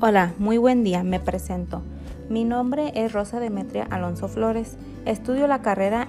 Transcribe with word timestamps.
Hola, 0.00 0.32
muy 0.38 0.58
buen 0.58 0.84
día, 0.84 1.02
me 1.02 1.18
presento. 1.18 1.82
Mi 2.28 2.44
nombre 2.44 2.92
es 2.94 3.12
Rosa 3.12 3.40
Demetria 3.40 3.84
Alonso 3.90 4.28
Flores. 4.28 4.76
Estudio 5.06 5.48
la 5.48 5.60
carrera 5.60 6.06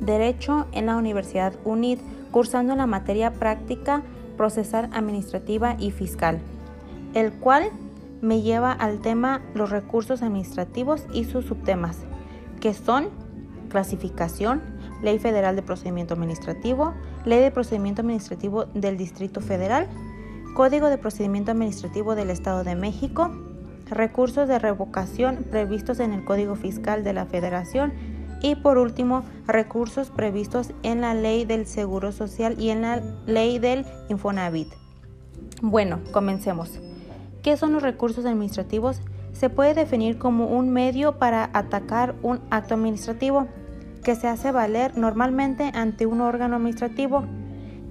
Derecho 0.00 0.66
en 0.72 0.84
la 0.84 0.96
Universidad 0.96 1.54
UNID, 1.64 1.98
cursando 2.30 2.76
la 2.76 2.86
materia 2.86 3.32
práctica 3.32 4.02
procesal 4.36 4.90
administrativa 4.92 5.76
y 5.78 5.92
fiscal, 5.92 6.40
el 7.14 7.32
cual 7.32 7.70
me 8.20 8.42
lleva 8.42 8.70
al 8.70 9.00
tema 9.00 9.40
los 9.54 9.70
recursos 9.70 10.20
administrativos 10.20 11.06
y 11.14 11.24
sus 11.24 11.46
subtemas, 11.46 12.00
que 12.60 12.74
son 12.74 13.08
clasificación, 13.70 14.60
Ley 15.02 15.18
Federal 15.18 15.56
de 15.56 15.62
Procedimiento 15.62 16.12
Administrativo, 16.12 16.92
Ley 17.24 17.40
de 17.40 17.50
Procedimiento 17.50 18.02
Administrativo 18.02 18.66
del 18.66 18.98
Distrito 18.98 19.40
Federal, 19.40 19.88
Código 20.54 20.90
de 20.90 20.98
Procedimiento 20.98 21.52
Administrativo 21.52 22.14
del 22.14 22.28
Estado 22.28 22.62
de 22.62 22.74
México, 22.74 23.30
recursos 23.88 24.46
de 24.46 24.58
revocación 24.58 25.46
previstos 25.50 25.98
en 25.98 26.12
el 26.12 26.26
Código 26.26 26.56
Fiscal 26.56 27.04
de 27.04 27.14
la 27.14 27.24
Federación 27.24 27.94
y 28.42 28.56
por 28.56 28.76
último, 28.76 29.24
recursos 29.46 30.10
previstos 30.10 30.72
en 30.82 31.00
la 31.00 31.14
Ley 31.14 31.46
del 31.46 31.66
Seguro 31.66 32.12
Social 32.12 32.60
y 32.60 32.68
en 32.68 32.82
la 32.82 33.00
Ley 33.24 33.58
del 33.60 33.86
Infonavit. 34.10 34.68
Bueno, 35.62 36.00
comencemos. 36.10 36.78
¿Qué 37.42 37.56
son 37.56 37.72
los 37.72 37.82
recursos 37.82 38.26
administrativos? 38.26 39.00
Se 39.32 39.48
puede 39.48 39.72
definir 39.72 40.18
como 40.18 40.48
un 40.48 40.68
medio 40.68 41.18
para 41.18 41.48
atacar 41.54 42.14
un 42.22 42.40
acto 42.50 42.74
administrativo 42.74 43.46
que 44.04 44.16
se 44.16 44.28
hace 44.28 44.52
valer 44.52 44.98
normalmente 44.98 45.72
ante 45.74 46.04
un 46.04 46.20
órgano 46.20 46.56
administrativo 46.56 47.24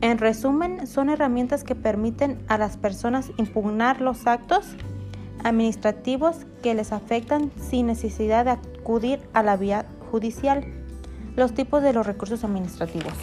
en 0.02 0.18
resumen, 0.18 0.88
son 0.88 1.10
herramientas 1.10 1.64
que 1.64 1.76
permiten 1.76 2.44
a 2.48 2.58
las 2.58 2.76
personas 2.78 3.32
impugnar 3.38 4.02
los 4.02 4.26
actos 4.26 4.76
administrativos 5.44 6.46
que 6.64 6.74
les 6.74 6.92
afectan 6.92 7.52
sin 7.58 7.86
necesidad 7.88 8.46
de 8.46 8.52
acudir 8.52 9.20
a 9.34 9.44
la 9.44 9.58
vía 9.58 9.86
judicial. 10.12 10.66
Los 11.36 11.54
tipos 11.54 11.84
de 11.84 11.94
los 11.94 12.06
recursos 12.06 12.44
administrativos. 12.44 13.14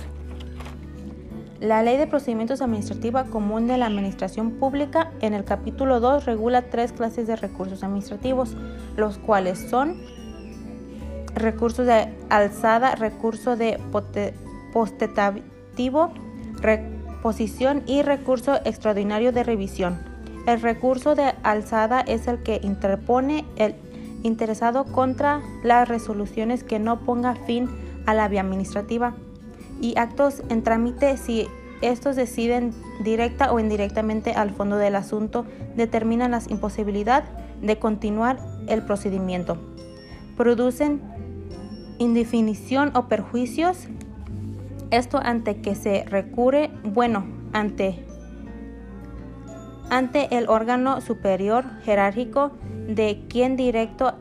La 1.61 1.83
Ley 1.83 1.97
de 1.97 2.07
Procedimientos 2.07 2.63
Administrativos 2.63 3.25
Común 3.29 3.67
de 3.67 3.77
la 3.77 3.87
Administración 3.87 4.53
Pública 4.53 5.11
en 5.21 5.35
el 5.35 5.45
capítulo 5.45 5.99
2 5.99 6.25
regula 6.25 6.71
tres 6.71 6.93
clases 6.93 7.27
de 7.27 7.35
recursos 7.35 7.83
administrativos, 7.83 8.57
los 8.97 9.19
cuales 9.19 9.59
son 9.59 10.01
recursos 11.35 11.85
de 11.87 12.15
alzada, 12.31 12.95
recurso 12.95 13.57
de 13.57 13.81
postetativo, 14.73 16.13
reposición 16.61 17.83
y 17.87 18.03
recurso 18.03 18.57
extraordinario 18.65 19.33
de 19.33 19.45
revisión. 19.45 19.99
El 20.47 20.61
recurso 20.61 21.15
de 21.15 21.35
alzada 21.43 22.01
es 22.01 22.27
el 22.27 22.43
que 22.43 22.61
interpone 22.63 23.45
el 23.57 23.75
interesado 24.23 24.85
contra 24.85 25.43
las 25.63 25.89
resoluciones 25.89 26.65
que 26.65 26.79
no 26.79 27.01
ponga 27.01 27.35
fin 27.35 27.69
a 28.07 28.15
la 28.15 28.29
vía 28.29 28.41
administrativa 28.41 29.15
y 29.81 29.97
actos 29.99 30.43
en 30.49 30.63
trámite 30.63 31.17
si 31.17 31.47
estos 31.81 32.17
deciden 32.17 32.73
directa 33.05 33.53
o 33.53 33.61
indirectamente 33.61 34.33
al 34.33 34.51
fondo 34.51 34.77
del 34.77 34.97
asunto 34.97 35.45
determinan 35.77 36.33
la 36.33 36.43
imposibilidad 36.49 37.25
de 37.63 37.79
continuar 37.79 38.39
el 38.67 38.83
procedimiento. 38.83 39.59
Producen 40.37 41.01
indefinición 41.99 42.97
o 42.97 43.07
perjuicios 43.07 43.89
esto 44.91 45.21
ante 45.23 45.61
que 45.61 45.75
se 45.75 46.05
recurre, 46.05 46.71
bueno, 46.83 47.27
ante, 47.53 48.05
ante 49.91 50.37
el 50.37 50.49
órgano 50.49 51.01
superior 51.01 51.65
jerárquico 51.85 52.53
de 52.89 53.25
quien 53.29 53.57
directo 53.57 54.15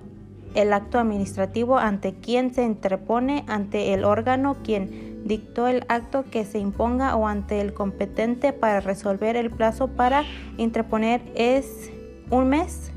el 0.56 0.74
acto 0.74 1.00
administrativo, 1.00 1.78
ante 1.78 2.16
quien 2.16 2.54
se 2.54 2.64
interpone, 2.64 3.44
ante 3.48 3.94
el 3.94 4.04
órgano 4.04 4.58
quien 4.64 5.24
dictó 5.26 5.68
el 5.68 5.86
acto 5.90 6.26
que 6.32 6.46
se 6.46 6.60
imponga 6.60 7.16
o 7.16 7.28
ante 7.28 7.62
el 7.62 7.74
competente 7.74 8.54
para 8.54 8.80
resolver 8.80 9.36
el 9.36 9.52
plazo 9.52 9.90
para 9.90 10.24
interponer 10.58 11.22
es 11.36 11.92
un 12.30 12.50
mes. 12.50 12.92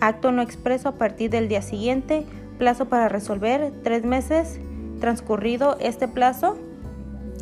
Acto 0.00 0.32
no 0.32 0.42
expreso 0.42 0.88
a 0.88 0.92
partir 0.92 1.30
del 1.30 1.48
día 1.48 1.60
siguiente, 1.60 2.24
plazo 2.58 2.86
para 2.86 3.08
resolver 3.08 3.72
tres 3.82 4.04
meses 4.04 4.60
transcurrido 5.00 5.76
este 5.80 6.08
plazo 6.08 6.56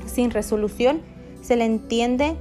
sin 0.08 0.30
resolución, 0.30 1.00
se 1.42 1.56
le 1.56 1.64
entiende 1.64 2.36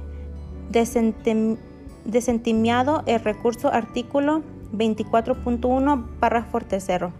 desentimiado 2.04 3.02
el 3.06 3.20
recurso 3.20 3.72
artículo 3.72 4.42
24.1 4.72 6.06
párrafo 6.20 6.60
tercero. 6.60 7.12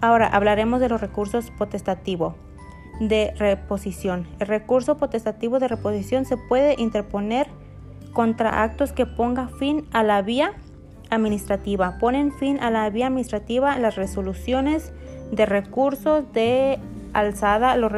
Ahora 0.00 0.26
hablaremos 0.26 0.80
de 0.80 0.88
los 0.88 1.00
recursos 1.00 1.50
potestativos 1.52 2.34
de 3.00 3.32
reposición. 3.36 4.26
El 4.38 4.48
recurso 4.48 4.96
potestativo 4.96 5.58
de 5.58 5.68
reposición 5.68 6.24
se 6.24 6.36
puede 6.36 6.74
interponer 6.78 7.48
contra 8.12 8.62
actos 8.62 8.92
que 8.92 9.06
ponga 9.06 9.48
fin 9.48 9.86
a 9.92 10.02
la 10.02 10.22
vía 10.22 10.52
administrativa. 11.10 11.98
Ponen 11.98 12.32
fin 12.32 12.60
a 12.60 12.70
la 12.70 12.88
vía 12.90 13.06
administrativa 13.06 13.78
las 13.78 13.96
resoluciones 13.96 14.92
de 15.32 15.46
recursos 15.46 16.32
de 16.32 16.78
alzada, 17.12 17.76
los 17.76 17.92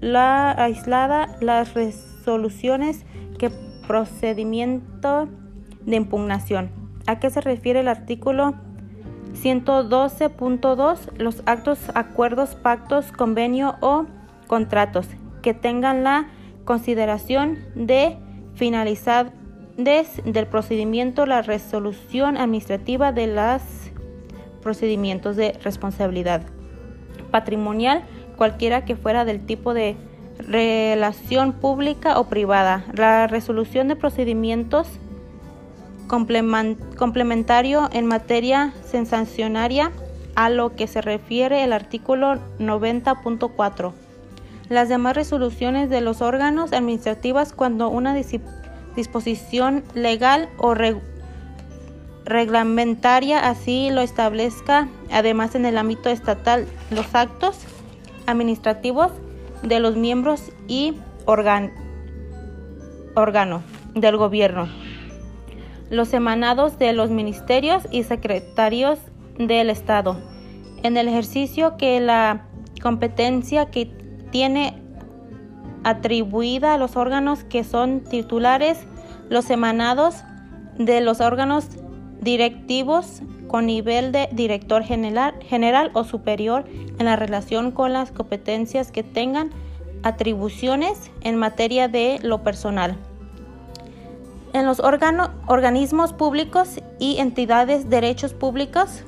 la 0.00 0.50
aislada 0.52 1.36
las 1.40 1.74
resoluciones 1.74 3.04
que 3.38 3.50
procedimiento 3.86 5.28
de 5.86 5.96
impugnación. 5.96 6.70
¿A 7.06 7.18
qué 7.18 7.30
se 7.30 7.40
refiere 7.40 7.80
el 7.80 7.88
artículo 7.88 8.54
112.2? 9.34 10.98
Los 11.16 11.42
actos, 11.46 11.78
acuerdos, 11.94 12.54
pactos, 12.54 13.12
convenio 13.12 13.76
o 13.80 14.06
contratos 14.46 15.06
que 15.42 15.54
tengan 15.54 16.04
la 16.04 16.28
consideración 16.64 17.58
de 17.74 18.18
finalizar 18.54 19.32
del 19.76 20.46
procedimiento 20.48 21.24
la 21.24 21.40
resolución 21.40 22.36
administrativa 22.36 23.12
de 23.12 23.28
los 23.28 23.62
procedimientos 24.60 25.36
de 25.36 25.52
responsabilidad 25.62 26.42
patrimonial 27.30 28.04
cualquiera 28.38 28.86
que 28.86 28.96
fuera 28.96 29.26
del 29.26 29.44
tipo 29.44 29.74
de 29.74 29.96
relación 30.38 31.52
pública 31.52 32.18
o 32.18 32.28
privada. 32.28 32.84
La 32.94 33.26
resolución 33.26 33.88
de 33.88 33.96
procedimientos 33.96 34.86
complementario 36.06 37.90
en 37.92 38.06
materia 38.06 38.72
sensacionaria 38.86 39.92
a 40.36 40.48
lo 40.48 40.74
que 40.74 40.86
se 40.86 41.02
refiere 41.02 41.64
el 41.64 41.72
artículo 41.72 42.36
90.4. 42.60 43.92
Las 44.70 44.88
demás 44.88 45.16
resoluciones 45.16 45.90
de 45.90 46.00
los 46.00 46.22
órganos 46.22 46.72
administrativos 46.72 47.52
cuando 47.52 47.88
una 47.88 48.14
disposición 48.94 49.82
legal 49.94 50.48
o 50.58 50.74
reglamentaria 52.24 53.48
así 53.48 53.90
lo 53.90 54.00
establezca, 54.00 54.88
además 55.10 55.54
en 55.54 55.66
el 55.66 55.76
ámbito 55.76 56.08
estatal, 56.08 56.66
los 56.90 57.14
actos 57.14 57.66
administrativos 58.28 59.10
de 59.62 59.80
los 59.80 59.96
miembros 59.96 60.52
y 60.68 60.94
órgano 61.24 61.72
del 63.94 64.16
gobierno, 64.16 64.68
los 65.90 66.12
emanados 66.12 66.78
de 66.78 66.92
los 66.92 67.10
ministerios 67.10 67.84
y 67.90 68.04
secretarios 68.04 68.98
del 69.38 69.70
Estado, 69.70 70.20
en 70.82 70.96
el 70.96 71.08
ejercicio 71.08 71.76
que 71.76 72.00
la 72.00 72.46
competencia 72.82 73.70
que 73.70 73.86
tiene 74.30 74.80
atribuida 75.84 76.74
a 76.74 76.78
los 76.78 76.96
órganos 76.96 77.44
que 77.44 77.64
son 77.64 78.04
titulares, 78.04 78.78
los 79.30 79.50
emanados 79.50 80.16
de 80.76 81.00
los 81.00 81.20
órganos 81.20 81.68
directivos 82.20 83.22
con 83.48 83.66
nivel 83.66 84.12
de 84.12 84.28
director 84.30 84.84
general, 84.84 85.34
general 85.42 85.90
o 85.94 86.04
superior 86.04 86.64
en 86.98 87.06
la 87.06 87.16
relación 87.16 87.72
con 87.72 87.92
las 87.92 88.12
competencias 88.12 88.92
que 88.92 89.02
tengan 89.02 89.50
atribuciones 90.02 91.10
en 91.22 91.36
materia 91.36 91.88
de 91.88 92.20
lo 92.22 92.44
personal. 92.44 92.96
En 94.52 94.64
los 94.64 94.80
organismos 94.80 96.12
públicos 96.12 96.80
y 96.98 97.18
entidades 97.18 97.90
derechos 97.90 98.32
públicos 98.32 99.02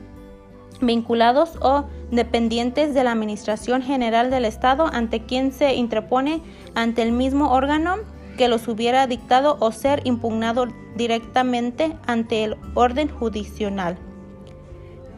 vinculados 0.81 1.57
o 1.61 1.85
dependientes 2.11 2.95
de 2.95 3.05
la 3.05 3.13
Administración 3.13 3.83
General 3.83 4.31
del 4.31 4.45
Estado 4.45 4.87
ante 4.91 5.25
quien 5.25 5.53
se 5.53 5.75
interpone 5.75 6.41
ante 6.75 7.03
el 7.03 7.13
mismo 7.13 7.53
órgano 7.53 7.97
que 8.39 8.49
los 8.49 8.67
hubiera 8.69 9.07
dictado 9.07 9.59
o 9.61 9.73
ser 9.73 10.01
impugnado 10.05 10.67
directamente 10.97 11.97
ante 12.07 12.45
el 12.45 12.57
orden 12.75 13.09
judicial 13.09 13.99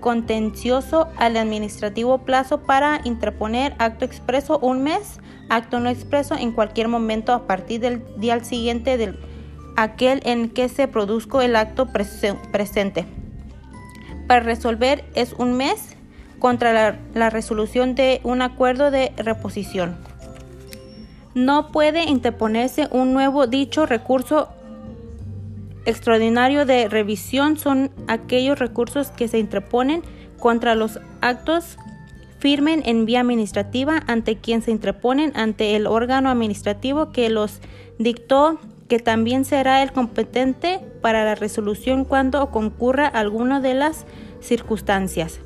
contencioso 0.03 1.09
al 1.17 1.39
administrativo 1.39 2.19
plazo 2.19 2.61
para 2.61 3.01
interponer 3.05 3.75
acto 3.79 4.05
expreso 4.05 4.59
un 4.59 4.83
mes, 4.83 5.21
acto 5.49 5.81
no 5.81 5.89
expreso 5.89 6.35
en 6.35 6.53
cualquier 6.53 6.89
momento 6.89 7.33
a 7.33 7.47
partir 7.47 7.81
del 7.81 8.03
día 8.19 8.45
siguiente 8.45 8.99
del 8.99 9.19
aquel 9.79 10.21
en 10.25 10.51
que 10.51 10.69
se 10.69 10.87
produzca 10.89 11.43
el 11.43 11.57
acto 11.57 11.87
presente. 11.87 13.07
para 14.27 14.41
resolver 14.41 15.05
es 15.15 15.33
un 15.33 15.55
mes 15.57 15.97
contra 16.39 16.99
la 17.15 17.31
resolución 17.31 17.95
de 17.95 18.21
un 18.25 18.43
acuerdo 18.43 18.91
de 18.91 19.13
reposición. 19.17 19.97
No 21.35 21.73
puede 21.73 22.05
interponerse 22.05 22.89
un 22.91 23.15
nuevo 23.15 23.47
dicho 23.47 23.87
recurso 23.87 24.49
extraordinario 25.85 26.65
de 26.65 26.89
revisión 26.89 27.59
son 27.59 27.91
aquellos 28.09 28.59
recursos 28.59 29.11
que 29.11 29.29
se 29.29 29.39
interponen 29.39 30.03
contra 30.39 30.75
los 30.75 31.01
actos 31.21 31.77
firmen 32.39 32.83
en 32.85 33.07
vía 33.07 33.21
administrativa 33.21 34.03
ante 34.07 34.37
quien 34.37 34.63
se 34.63 34.73
interponen 34.73 35.33
ante 35.37 35.77
el 35.77 35.87
órgano 35.87 36.29
administrativo 36.31 37.13
que 37.13 37.31
los 37.31 37.61
dictó 37.99 38.59
que 38.89 38.99
también 38.99 39.45
será 39.45 39.83
el 39.83 39.93
competente 39.93 40.81
para 41.01 41.25
la 41.25 41.35
resolución 41.35 42.05
cuando 42.05 42.51
concurra 42.51 43.07
alguna 43.07 43.61
de 43.61 43.75
las 43.75 44.07
circunstancias 44.41 45.41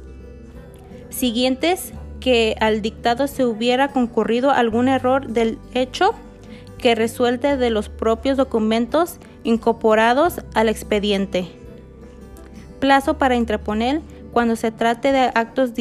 siguientes 1.10 1.92
que 2.20 2.56
al 2.60 2.82
dictado 2.82 3.26
se 3.26 3.44
hubiera 3.44 3.88
concurrido 3.88 4.50
algún 4.50 4.88
error 4.88 5.28
del 5.28 5.58
hecho 5.74 6.14
que 6.78 6.94
resuelte 6.94 7.56
de 7.56 7.70
los 7.70 7.88
propios 7.88 8.36
documentos 8.36 9.18
incorporados 9.46 10.40
al 10.54 10.69
expediente. 10.69 11.48
Plazo 12.81 13.16
para 13.16 13.37
interponer 13.37 14.02
cuando 14.32 14.56
se 14.56 14.72
trate 14.72 15.12
de 15.12 15.31
actos 15.34 15.72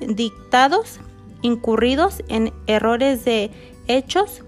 dictados 0.00 0.98
incurridos 1.42 2.24
en 2.28 2.52
errores 2.66 3.24
de 3.24 3.50
hechos. 3.86 4.42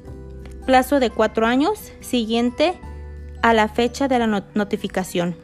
Plazo 0.64 0.98
de 0.98 1.10
cuatro 1.10 1.46
años 1.46 1.92
siguiente 2.00 2.80
a 3.42 3.52
la 3.52 3.68
fecha 3.68 4.08
de 4.08 4.18
la 4.18 4.26
notificación. 4.26 5.36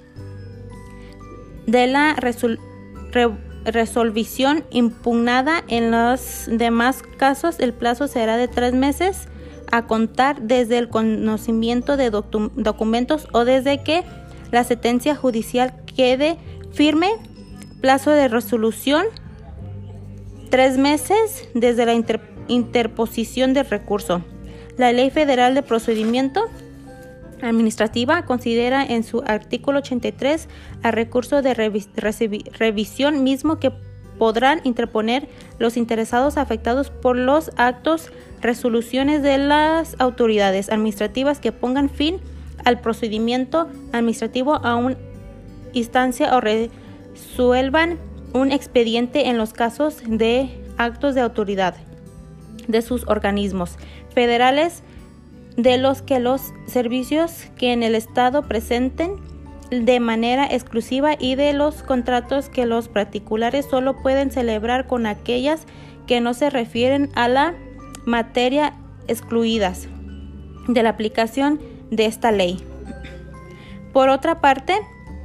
De 1.67 1.87
la 1.87 2.17
resolución 3.65 4.65
impugnada 4.71 5.63
en 5.69 5.91
los 5.91 6.47
demás 6.49 7.03
casos, 7.19 7.61
el 7.61 7.75
plazo 7.75 8.09
será 8.09 8.37
de 8.39 8.49
tres 8.49 8.73
meses 8.73 9.29
a 9.73 9.87
contar 9.87 10.43
desde 10.43 10.79
el 10.79 10.89
conocimiento 10.89 11.97
de 11.97 12.11
documentos 12.11 13.27
o 13.33 13.45
desde 13.45 13.83
que 13.83 14.05
la 14.53 14.63
sentencia 14.63 15.17
judicial 15.17 15.75
quede 15.97 16.37
firme. 16.73 17.09
Plazo 17.81 18.13
de 18.13 18.29
resolución, 18.29 19.07
tres 20.51 20.79
meses 20.79 21.49
desde 21.55 21.87
la 21.87 21.95
interposición 22.47 23.55
del 23.55 23.67
recurso. 23.67 24.23
La 24.77 24.93
Ley 24.93 25.11
Federal 25.11 25.55
de 25.55 25.63
Procedimiento 25.63 26.45
Administrativa 27.43 28.25
considera 28.25 28.85
en 28.85 29.03
su 29.03 29.25
artículo 29.27 29.79
83 29.79 30.49
al 30.83 30.93
recurso 30.93 31.43
de 31.43 31.55
revisión 31.55 33.25
mismo 33.25 33.59
que 33.59 33.73
podrán 34.23 34.61
interponer 34.63 35.29
los 35.59 35.77
interesados 35.77 36.37
afectados 36.37 36.91
por 36.91 37.17
los 37.17 37.51
actos, 37.57 38.13
resoluciones 38.41 39.21
de 39.21 39.37
las 39.37 39.97
autoridades 39.99 40.71
administrativas 40.71 41.41
que 41.41 41.51
pongan 41.51 41.91
fin 41.91 42.21
al 42.65 42.79
procedimiento 42.79 43.67
administrativo 43.91 44.65
a 44.65 44.77
una 44.77 44.97
instancia 45.73 46.37
o 46.37 46.41
resuelvan 46.41 47.99
un 48.33 48.53
expediente 48.53 49.27
en 49.27 49.39
los 49.39 49.53
casos 49.53 50.01
de 50.07 50.51
actos 50.77 51.17
de 51.17 51.21
autoridad 51.21 51.75
de 52.69 52.81
sus 52.81 53.03
organismos 53.09 53.77
federales 54.15 54.85
de 55.57 55.79
los 55.79 56.01
que 56.01 56.21
los 56.21 56.53
servicios 56.69 57.47
que 57.59 57.73
en 57.73 57.83
el 57.83 57.97
Estado 57.97 58.43
presenten 58.43 59.17
de 59.81 60.01
manera 60.01 60.47
exclusiva 60.47 61.15
y 61.19 61.35
de 61.35 61.55
los 61.55 61.83
contratos 61.83 62.49
que 62.49 62.67
los 62.67 62.89
particulares 62.89 63.67
solo 63.69 63.97
pueden 64.03 64.31
celebrar 64.31 64.87
con 64.87 65.07
aquellas 65.07 65.67
que 66.07 66.21
no 66.21 66.35
se 66.35 66.51
refieren 66.51 67.11
a 67.15 67.29
la 67.29 67.55
materia 68.05 68.75
excluidas 69.09 69.89
de 70.69 70.83
la 70.83 70.91
aplicación 70.91 71.61
de 71.91 72.07
esta 72.07 72.33
ley. 72.33 72.63
Por 73.93 74.11
otra 74.11 74.41
parte, 74.41 74.75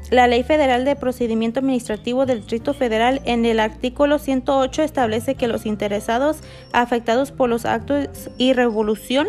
la 0.10 0.28
Ley 0.28 0.44
Federal 0.44 0.86
de 0.86 0.96
Procedimiento 0.96 1.60
Administrativo 1.60 2.26
del 2.26 2.40
Distrito 2.40 2.74
Federal 2.74 3.22
en 3.26 3.46
el 3.46 3.60
artículo 3.60 4.20
108 4.20 4.82
establece 4.84 5.36
que 5.36 5.50
los 5.50 5.66
interesados 5.66 6.40
afectados 6.72 7.32
por 7.32 7.50
los 7.50 7.66
actos 7.66 8.30
y 8.38 8.54
revolución 8.54 9.28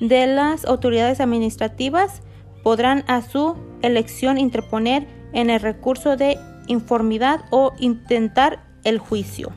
de 0.00 0.26
las 0.26 0.64
autoridades 0.64 1.20
administrativas 1.20 2.22
podrán 2.62 3.04
a 3.06 3.22
su 3.22 3.56
elección 3.82 4.38
interponer 4.38 5.06
en 5.32 5.50
el 5.50 5.60
recurso 5.60 6.16
de 6.16 6.38
informidad 6.66 7.44
o 7.50 7.72
intentar 7.78 8.60
el 8.84 8.98
juicio 8.98 9.52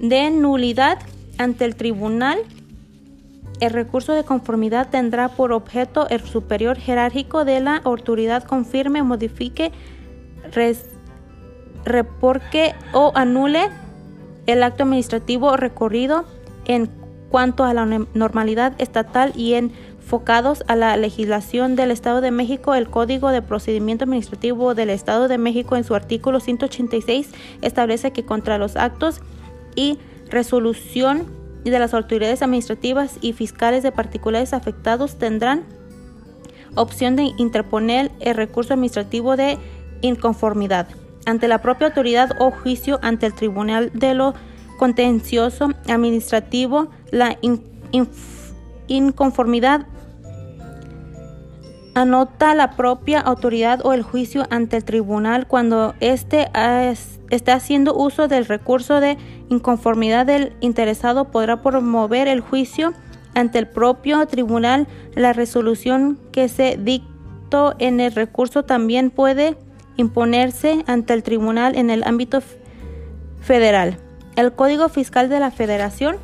de 0.00 0.30
nulidad 0.30 0.98
ante 1.38 1.64
el 1.64 1.76
tribunal. 1.76 2.38
El 3.60 3.70
recurso 3.70 4.14
de 4.14 4.24
conformidad 4.24 4.88
tendrá 4.88 5.28
por 5.28 5.52
objeto 5.52 6.08
el 6.08 6.20
superior 6.20 6.78
jerárquico 6.78 7.44
de 7.44 7.60
la 7.60 7.76
autoridad 7.76 8.44
confirme, 8.44 9.02
modifique, 9.02 9.70
reporque 11.84 12.74
o 12.94 13.12
anule 13.14 13.68
el 14.46 14.62
acto 14.62 14.84
administrativo 14.84 15.56
recorrido 15.56 16.24
en 16.64 16.90
cuanto 17.30 17.64
a 17.64 17.74
la 17.74 17.84
normalidad 17.84 18.72
estatal 18.78 19.32
y 19.36 19.54
enfocados 20.10 20.64
a 20.66 20.74
la 20.74 20.96
legislación 20.96 21.76
del 21.76 21.92
Estado 21.92 22.20
de 22.20 22.32
México, 22.32 22.74
el 22.74 22.90
Código 22.90 23.30
de 23.30 23.42
Procedimiento 23.42 24.06
Administrativo 24.06 24.74
del 24.74 24.90
Estado 24.90 25.28
de 25.28 25.38
México 25.38 25.76
en 25.76 25.84
su 25.84 25.94
artículo 25.94 26.40
186 26.40 27.28
establece 27.62 28.10
que 28.10 28.24
contra 28.24 28.58
los 28.58 28.74
actos 28.74 29.20
y 29.76 30.00
resolución 30.28 31.26
de 31.62 31.78
las 31.78 31.94
autoridades 31.94 32.42
administrativas 32.42 33.18
y 33.20 33.34
fiscales 33.34 33.84
de 33.84 33.92
particulares 33.92 34.52
afectados 34.52 35.16
tendrán 35.16 35.62
opción 36.74 37.14
de 37.14 37.30
interponer 37.36 38.10
el 38.18 38.34
recurso 38.34 38.74
administrativo 38.74 39.36
de 39.36 39.58
inconformidad 40.00 40.88
ante 41.24 41.46
la 41.46 41.62
propia 41.62 41.86
autoridad 41.86 42.32
o 42.40 42.50
juicio 42.50 42.98
ante 43.02 43.26
el 43.26 43.34
Tribunal 43.34 43.92
de 43.94 44.14
lo 44.14 44.34
Contencioso 44.76 45.70
Administrativo. 45.86 46.88
La 47.12 47.38
inconformidad 48.88 49.86
anota 52.00 52.54
la 52.54 52.70
propia 52.72 53.20
autoridad 53.20 53.84
o 53.84 53.92
el 53.92 54.02
juicio 54.02 54.46
ante 54.48 54.78
el 54.78 54.84
tribunal 54.84 55.46
cuando 55.46 55.94
éste 56.00 56.50
esté 57.30 57.52
haciendo 57.52 57.94
uso 57.94 58.26
del 58.26 58.46
recurso 58.46 59.00
de 59.00 59.18
inconformidad 59.50 60.24
del 60.24 60.54
interesado 60.60 61.26
podrá 61.26 61.62
promover 61.62 62.26
el 62.26 62.40
juicio 62.40 62.94
ante 63.34 63.58
el 63.58 63.68
propio 63.68 64.26
tribunal. 64.26 64.88
La 65.14 65.34
resolución 65.34 66.18
que 66.32 66.48
se 66.48 66.78
dictó 66.80 67.74
en 67.78 68.00
el 68.00 68.12
recurso 68.12 68.64
también 68.64 69.10
puede 69.10 69.56
imponerse 69.96 70.84
ante 70.86 71.12
el 71.12 71.22
tribunal 71.22 71.76
en 71.76 71.90
el 71.90 72.02
ámbito 72.04 72.40
federal. 73.40 73.98
El 74.36 74.52
Código 74.52 74.88
Fiscal 74.88 75.28
de 75.28 75.38
la 75.38 75.50
Federación 75.50 76.16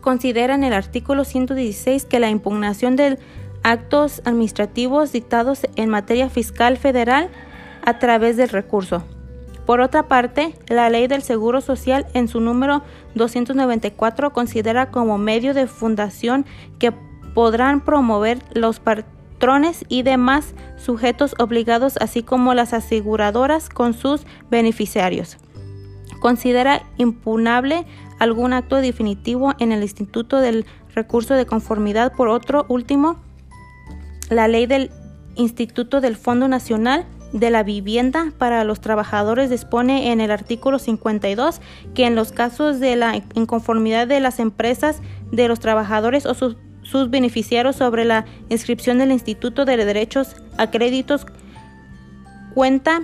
considera 0.00 0.54
en 0.54 0.64
el 0.64 0.72
artículo 0.72 1.24
116 1.24 2.06
que 2.06 2.20
la 2.20 2.30
impugnación 2.30 2.96
de 2.96 3.18
actos 3.64 4.22
administrativos 4.24 5.10
dictados 5.10 5.66
en 5.74 5.88
materia 5.88 6.30
fiscal 6.30 6.76
federal 6.76 7.30
a 7.84 7.98
través 7.98 8.36
del 8.36 8.50
recurso. 8.50 9.02
Por 9.66 9.80
otra 9.80 10.06
parte, 10.06 10.54
la 10.68 10.90
Ley 10.90 11.06
del 11.06 11.22
Seguro 11.22 11.62
Social 11.62 12.06
en 12.12 12.28
su 12.28 12.40
número 12.40 12.82
294 13.14 14.32
considera 14.32 14.90
como 14.90 15.16
medio 15.16 15.54
de 15.54 15.66
fundación 15.66 16.44
que 16.78 16.92
podrán 17.34 17.80
promover 17.80 18.38
los 18.52 18.78
patrones 18.78 19.84
y 19.88 20.02
demás 20.02 20.54
sujetos 20.76 21.34
obligados, 21.38 21.96
así 21.96 22.22
como 22.22 22.52
las 22.52 22.74
aseguradoras 22.74 23.70
con 23.70 23.94
sus 23.94 24.26
beneficiarios. 24.50 25.38
Considera 26.20 26.82
impunable 26.98 27.86
algún 28.18 28.52
acto 28.52 28.76
definitivo 28.76 29.54
en 29.58 29.72
el 29.72 29.82
Instituto 29.82 30.40
del 30.40 30.66
Recurso 30.94 31.34
de 31.34 31.46
Conformidad. 31.46 32.12
Por 32.12 32.28
otro 32.28 32.66
último, 32.68 33.16
la 34.34 34.48
ley 34.48 34.66
del 34.66 34.90
Instituto 35.36 36.00
del 36.00 36.16
Fondo 36.16 36.48
Nacional 36.48 37.06
de 37.32 37.50
la 37.50 37.64
Vivienda 37.64 38.32
para 38.38 38.62
los 38.62 38.80
Trabajadores 38.80 39.50
dispone 39.50 40.12
en 40.12 40.20
el 40.20 40.30
artículo 40.30 40.78
52 40.78 41.60
que 41.94 42.06
en 42.06 42.14
los 42.14 42.30
casos 42.30 42.78
de 42.78 42.94
la 42.94 43.20
inconformidad 43.34 44.06
de 44.06 44.20
las 44.20 44.38
empresas, 44.38 45.00
de 45.32 45.48
los 45.48 45.58
trabajadores 45.58 46.26
o 46.26 46.34
sus, 46.34 46.56
beneficiarios 47.10 47.76
sobre 47.76 48.04
la 48.04 48.24
inscripción 48.50 48.98
del 48.98 49.10
Instituto 49.10 49.64
de 49.64 49.76
Derechos 49.84 50.36
a 50.58 50.70
Créditos, 50.70 51.26
cuenta 52.54 53.02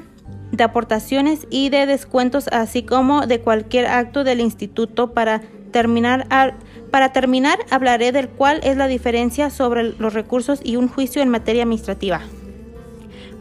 de 0.53 0.63
aportaciones 0.63 1.49
y 1.51 1.71
de 1.71 1.87
descuentos, 1.87 2.47
así 2.49 2.85
como 2.85 3.27
de 3.27 3.41
cualquier 3.41 3.87
acto 3.87 4.23
del 4.23 4.41
instituto. 4.41 5.13
Para 5.13 5.41
terminar, 5.73 6.27
para 6.91 7.13
terminar, 7.13 7.59
hablaré 7.71 8.13
del 8.13 8.29
cual 8.29 8.61
es 8.63 8.77
la 8.77 8.89
diferencia 8.89 9.51
sobre 9.51 9.93
los 9.99 10.15
recursos 10.15 10.61
y 10.63 10.77
un 10.77 10.89
juicio 10.89 11.23
en 11.23 11.29
materia 11.29 11.63
administrativa. 11.63 12.23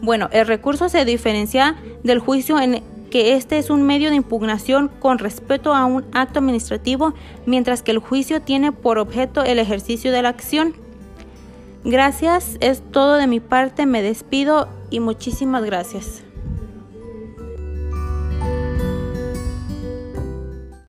Bueno, 0.02 0.28
el 0.32 0.46
recurso 0.46 0.88
se 0.88 1.04
diferencia 1.04 1.76
del 2.02 2.20
juicio 2.20 2.58
en 2.58 2.82
que 3.10 3.34
este 3.34 3.58
es 3.58 3.70
un 3.70 3.82
medio 3.82 4.08
de 4.08 4.16
impugnación 4.16 4.88
con 5.00 5.18
respecto 5.18 5.74
a 5.74 5.84
un 5.84 6.04
acto 6.12 6.38
administrativo, 6.38 7.12
mientras 7.44 7.82
que 7.82 7.90
el 7.90 7.98
juicio 7.98 8.40
tiene 8.40 8.72
por 8.72 8.98
objeto 8.98 9.42
el 9.42 9.58
ejercicio 9.58 10.12
de 10.12 10.22
la 10.22 10.28
acción. 10.28 10.74
Gracias, 11.84 12.56
es 12.60 12.82
todo 12.92 13.16
de 13.16 13.26
mi 13.26 13.40
parte, 13.40 13.84
me 13.84 14.00
despido 14.00 14.68
y 14.90 15.00
muchísimas 15.00 15.64
gracias. 15.64 16.22